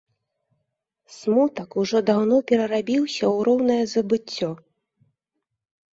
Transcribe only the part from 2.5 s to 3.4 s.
перарабіўся